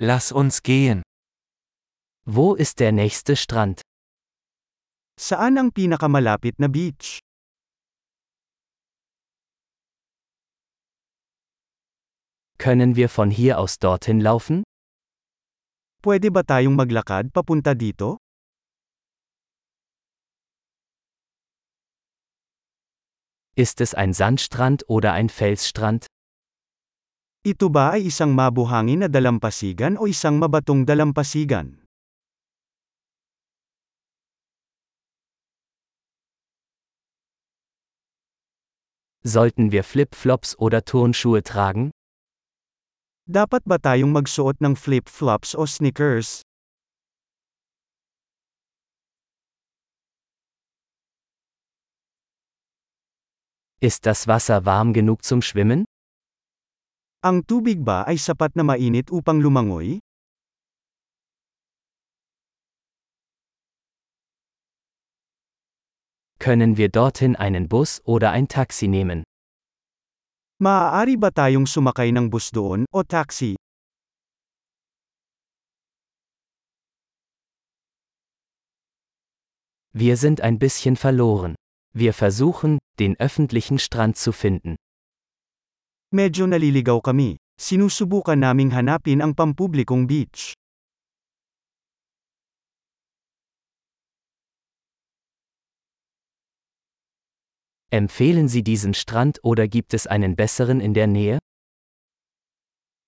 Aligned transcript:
Lass 0.00 0.30
uns 0.30 0.62
gehen. 0.62 1.02
Wo 2.24 2.54
ist 2.54 2.78
der 2.78 2.92
nächste 2.92 3.34
Strand? 3.34 3.82
Saan 5.18 5.58
ang 5.58 5.72
pinakamalapit 5.72 6.54
na 6.60 6.68
beach? 6.68 7.18
Können 12.58 12.94
wir 12.94 13.08
von 13.08 13.32
hier 13.32 13.58
aus 13.58 13.80
dorthin 13.80 14.20
laufen? 14.20 14.62
Pwede 16.00 16.30
ba 16.30 16.46
tayong 16.46 16.76
maglakad 16.78 17.32
papunta 17.34 17.74
dito? 17.74 18.18
Ist 23.56 23.80
es 23.80 23.94
ein 23.94 24.14
Sandstrand 24.14 24.86
oder 24.86 25.12
ein 25.12 25.28
Felsstrand? 25.28 26.06
Ito 27.48 27.72
ba 27.72 27.96
ay 27.96 28.12
isang 28.12 28.36
mabuhangin 28.36 29.00
na 29.00 29.08
dalampasigan 29.08 29.96
o 29.96 30.04
isang 30.04 30.36
mabatong 30.36 30.84
dalampasigan? 30.84 31.80
Sollten 39.24 39.72
wir 39.72 39.80
Flip-Flops 39.80 40.60
oder 40.60 40.84
Turnschuhe 40.84 41.40
tragen? 41.40 41.88
Dapat 43.24 43.64
ba 43.64 43.80
tayong 43.80 44.12
magsuot 44.12 44.60
ng 44.60 44.76
flip-flops 44.76 45.56
o 45.56 45.64
sneakers? 45.64 46.44
Ist 53.80 54.04
das 54.04 54.28
Wasser 54.28 54.68
warm 54.68 54.92
genug 54.92 55.24
zum 55.24 55.40
Schwimmen? 55.40 55.88
Ang 57.18 57.42
tubig 57.42 57.82
ba 57.82 58.06
ay 58.06 58.14
sapat 58.14 58.54
na 58.54 58.62
mainit 58.62 59.10
upang 59.10 59.42
lumangoy? 59.42 59.98
Können 66.38 66.78
wir 66.78 66.94
dorthin 66.94 67.34
einen 67.34 67.66
Bus 67.66 67.98
oder 68.06 68.30
ein 68.30 68.46
Taxi 68.46 68.86
nehmen? 68.86 69.26
Maaari 70.62 71.18
ba 71.18 71.34
tayong 71.34 71.66
sumakay 71.66 72.14
ng 72.14 72.30
bus 72.30 72.54
doon 72.54 72.86
o 72.94 73.02
taxi? 73.02 73.58
Wir 79.90 80.14
sind 80.14 80.38
ein 80.38 80.62
bisschen 80.62 80.94
verloren. 80.94 81.58
Wir 81.90 82.14
versuchen, 82.14 82.78
den 83.02 83.18
öffentlichen 83.18 83.82
Strand 83.82 84.14
zu 84.14 84.30
finden. 84.30 84.78
Medyo 86.08 86.48
naliligaw 86.48 87.04
kami. 87.04 87.36
Sinusubukan 87.60 88.40
naming 88.40 88.72
hanapin 88.72 89.20
ang 89.20 89.36
pampublikong 89.36 90.08
beach. 90.08 90.56
Empfehlen 97.92 98.48
Sie 98.48 98.64
diesen 98.64 98.96
Strand 98.96 99.44
oder 99.44 99.68
gibt 99.68 99.92
es 99.92 100.08
einen 100.08 100.32
besseren 100.32 100.80
in 100.80 100.96
der 100.96 101.12
Nähe? 101.12 101.36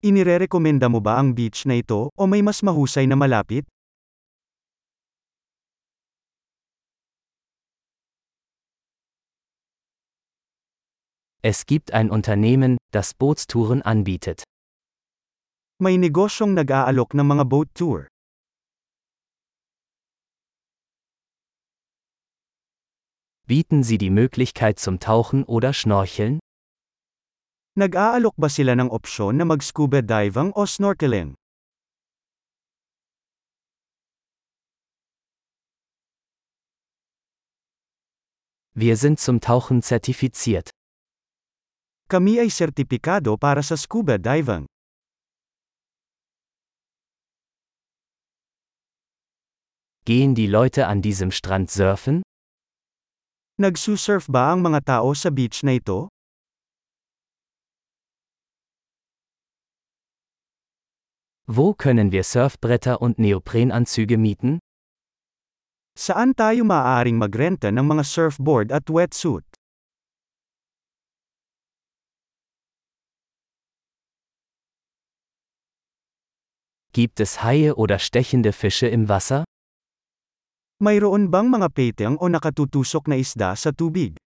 Inirerekomenda 0.04 0.92
mo 0.92 1.00
ba 1.00 1.16
ang 1.16 1.32
beach 1.32 1.64
na 1.64 1.80
ito 1.80 2.12
o 2.12 2.28
may 2.28 2.44
mas 2.44 2.60
mahusay 2.60 3.08
na 3.08 3.16
malapit? 3.16 3.64
Es 11.42 11.64
gibt 11.64 11.92
ein 11.92 12.10
Unternehmen, 12.10 12.77
das 12.92 13.14
Bootstouren 13.14 13.80
anbietet. 13.80 14.44
May 15.80 15.96
negosyong 15.96 16.52
nag-aalok 16.52 17.16
ng 17.16 17.24
mga 17.24 17.44
boat 17.48 17.69
tour. 17.72 18.08
Bieten 23.48 23.83
Sie 23.83 23.96
die 23.96 24.11
Möglichkeit 24.12 24.78
zum 24.78 25.01
Tauchen 25.01 25.45
oder 25.45 25.73
Schnorcheln? 25.73 26.45
Nag-aalok 27.72 28.36
ba 28.36 28.52
sila 28.52 28.77
ng 28.77 28.92
opsyon 28.92 29.40
na 29.40 29.48
mag-scuba 29.48 30.05
diving 30.05 30.52
o 30.52 30.68
snorkeling? 30.68 31.33
Wir 38.77 39.01
sind 39.01 39.18
zum 39.18 39.40
Tauchen 39.40 39.80
zertifiziert. 39.80 40.70
Kami 42.10 42.42
ay 42.42 42.50
sertipikado 42.50 43.38
para 43.38 43.62
sa 43.62 43.78
scuba 43.78 44.18
diving. 44.18 44.66
Gehen 50.02 50.34
die 50.34 50.50
Leute 50.50 50.90
an 50.90 51.06
diesem 51.06 51.30
Strand 51.30 51.70
surfen? 51.70 52.26
Nagsusurf 53.62 54.26
ba 54.26 54.50
ang 54.50 54.66
mga 54.66 54.82
tao 54.82 55.14
sa 55.14 55.30
beach 55.30 55.62
na 55.62 55.78
ito? 55.78 56.10
Wo 61.46 61.78
können 61.78 62.10
wir 62.10 62.27
Surfbretter 62.27 62.98
und 62.98 63.22
Neoprenanzüge 63.22 64.18
mieten? 64.18 64.58
Saan 65.94 66.34
tayo 66.34 66.66
maaaring 66.66 67.22
magrenta 67.22 67.70
ng 67.70 67.86
mga 67.86 68.02
surfboard 68.02 68.74
at 68.74 68.90
wetsuit? 68.90 69.59
Gibt 76.92 77.20
es 77.20 77.45
Haie 77.45 77.77
oder 77.77 78.01
stechende 78.01 78.52
Fische 78.52 78.89
im 78.89 79.08
Wasser? 79.08 79.45
Mayroon 80.83 81.30
bang 81.30 81.46
mga 81.46 81.68
peteng 81.70 82.18
o 82.18 82.27
nakatutusok 82.27 83.06
na 83.06 83.14
isda 83.14 83.55
sa 83.55 83.70
tubig? 83.70 84.18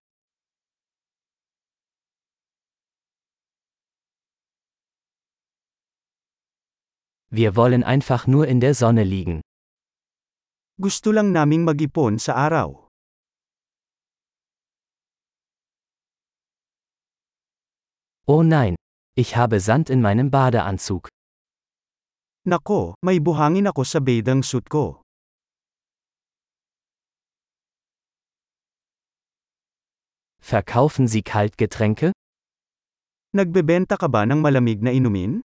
Wir 7.29 7.55
wollen 7.55 7.83
einfach 7.83 8.25
nur 8.25 8.47
in 8.47 8.59
der 8.59 8.73
Sonne 8.73 9.03
liegen. 9.03 9.41
Gusto 10.81 11.11
lang 11.11 11.29
naming 11.31 11.69
mag-ipon 11.69 12.17
sa 12.17 12.33
araw. 12.33 12.89
Oh 18.25 18.41
nein, 18.41 18.73
ich 19.13 19.35
habe 19.37 19.59
Sand 19.59 19.91
in 19.93 20.01
meinem 20.01 20.31
Badeanzug. 20.31 21.13
Nako, 22.45 22.93
may 23.01 23.17
buhangin 23.17 23.65
ako 23.65 23.81
sa 23.81 23.97
bathing 23.97 24.45
suit 24.45 24.69
ko. 24.69 25.01
Verkaufen 30.45 31.09
Sie 31.09 31.25
Kaltgetränke? 31.25 32.13
Nagbebenta 33.33 33.97
ka 33.97 34.05
ba 34.05 34.29
ng 34.29 34.45
malamig 34.45 34.77
na 34.77 34.93
inumin? 34.93 35.41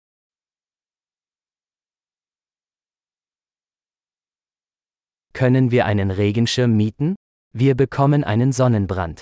Können 5.37 5.69
wir 5.69 5.85
einen 5.85 6.09
Regenschirm 6.09 6.73
mieten? 6.73 7.13
Wir 7.53 7.77
bekommen 7.77 8.25
einen 8.25 8.49
Sonnenbrand. 8.49 9.21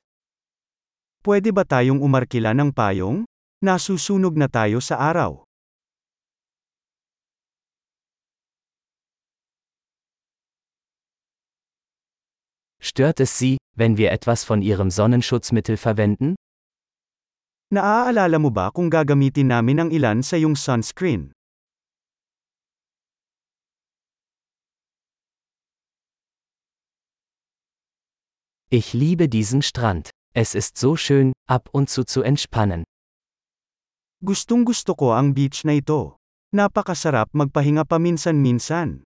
Pwede 1.28 1.52
ba 1.52 1.68
tayong 1.68 2.00
umarkila 2.00 2.56
ng 2.56 2.72
payong? 2.72 3.28
Nasusunog 3.60 4.40
na 4.40 4.48
tayo 4.48 4.80
sa 4.80 4.96
araw. 5.12 5.45
Stört 12.86 13.20
es 13.20 13.40
Sie, 13.40 13.58
wenn 13.74 13.98
wir 13.98 14.12
etwas 14.12 14.44
von 14.44 14.62
Ihrem 14.62 14.92
Sonnenschutzmittel 14.92 15.76
verwenden? 15.76 16.36
Naaalala 17.74 18.38
mo 18.38 18.54
ba 18.54 18.70
kung 18.70 18.94
gagamitin 18.94 19.50
namin 19.50 19.82
ang 19.82 19.90
ilan 19.90 20.22
sa 20.22 20.38
iyong 20.38 20.54
sunscreen? 20.54 21.34
Ich 28.70 28.94
liebe 28.94 29.34
diesen 29.34 29.66
Strand. 29.66 30.14
Es 30.38 30.54
ist 30.54 30.78
so 30.78 30.94
schön, 30.94 31.34
ab 31.50 31.74
und 31.74 31.90
zu 31.90 32.06
zu 32.06 32.22
entspannen. 32.22 32.86
Gustong 34.22 34.62
gusto 34.62 34.94
ko 34.94 35.18
ang 35.18 35.34
beach 35.34 35.66
na 35.66 35.74
ito. 35.74 36.22
Napakasarap 36.54 37.34
magpahinga 37.34 37.82
paminsan-minsan. 37.90 39.02